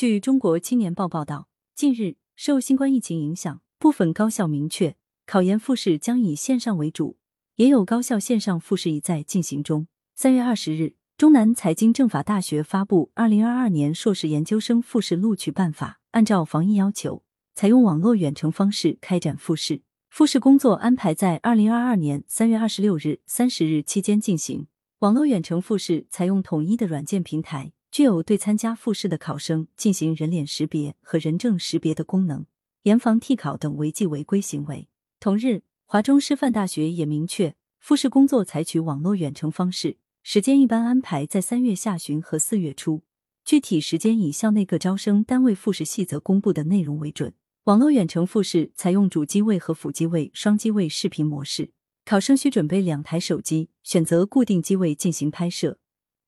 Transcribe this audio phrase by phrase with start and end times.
[0.00, 7.18] 据中国青年报报道，近日受新冠疫情影响，部分高校明确考研复试将以线上为主，
[7.56, 9.88] 也有高校线上复试已在进行中。
[10.16, 17.22] 三月二十日，中南财经政法大学发布《二零二二年硕士研究生复试录取办法》，按照防疫要求，
[17.54, 19.82] 采用网络远程方式开展复试。
[20.08, 24.66] 复试工作安排在二零二二年三月二十六日、三十日期间进行。
[25.00, 27.72] 网络远程复试采用统一的软件平台。
[27.90, 32.46] 具有对参加复试的考生进行人脸识别和人证识别的功能，
[32.84, 34.88] 严防替考等违纪违规行为。
[35.18, 43.02] 同日，华中师范大学也明确，复试工作采取网络远程方式，时间一般安排在三月下旬和四月初，
[43.44, 47.34] 具体时间以校内各招生单位复试细则公布的内容为准。
[47.64, 51.72] 网络远程复试采用主机位和辅机位双机位视频模式，
[52.04, 55.78] 考生需准备两台手机，选择固定机位进行拍摄。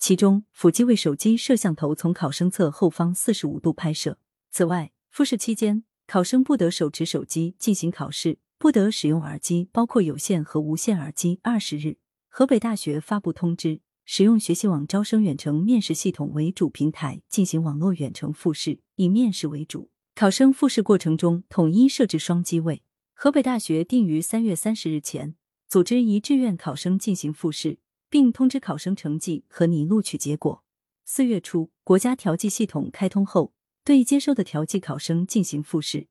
[0.00, 4.18] 其中，辅机位手机摄像头从考生侧后方四十五度拍摄。
[4.50, 11.38] 此外，复试期间，考生不得手持手机进行考试，不得使用耳机，包括有线和无线耳机。
[11.42, 11.98] 二十日，
[12.30, 19.90] 河北大学发布通知，使用学习网招生远程面试系统为主平台进行网络远程复试，以面试为主。
[20.14, 22.82] 考生复试过程中统一设置双机位。
[23.12, 25.34] 河北大学定于三月三十日前
[25.68, 27.78] 组织一志愿考生进行复试。
[28.10, 30.62] 并通知考生成绩和拟录取结果。
[31.06, 36.08] 四月初，国家调剂系统开通后，对接收的调剂考生进行复试。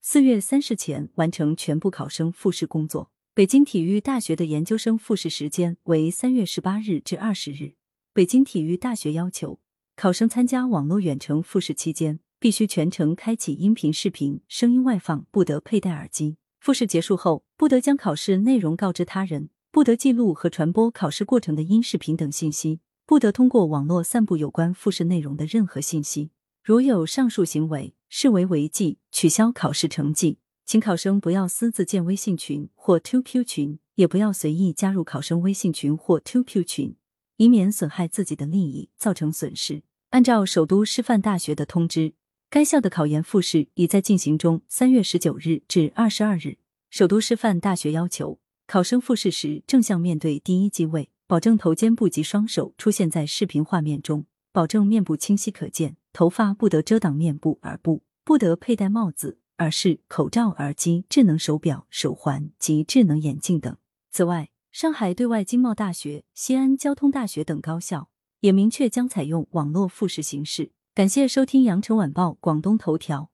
[0.00, 3.10] 四月三十前完成全部考生复试工作。
[3.34, 7.74] 北京体育大学的研究生复试时间为三月十八日至二十日。
[8.12, 9.60] 北京体育大学要求
[9.94, 16.38] 考生参加网络远程复试期间，必须全程开启音频、视频，声音外放，不得佩戴耳机。
[16.58, 19.50] 复试结束后，不得将考试内容告知他人。
[19.72, 26.30] 不得记录和传播考试过程的音视频等信息，不得通过网络散布有关复试内容的任何信息。
[26.64, 30.38] 如有上述行为，视为违纪，取消考试成绩。
[30.66, 36.96] 请考生不要私自建微信群或 QQ 群，也不要随意加入考生微信群或 QQ 群，
[37.36, 39.84] 以免损害自己的利益，造成损失。
[40.10, 42.14] 按照首都师范大学的通知，
[42.50, 44.62] 该校的考研复试已在进行中。
[44.66, 46.58] 三月十九日至二十二日，
[46.90, 48.40] 首都师范大学要求。
[48.70, 63.76] 考生复试时正向面对第一机位，保证头肩部及双手出现在视频画面中，保证面部清晰可见，头发不得遮挡面部、耳部，不得佩戴帽子、耳饰、口罩、耳机、智能手表、手环及智能眼镜等。
[64.12, 68.08] 此外，上海对外经贸大学、西安交通大学等高校
[68.38, 70.70] 也明确将采用网络复试形式。
[70.94, 73.32] 感谢收听羊城晚报广东头条。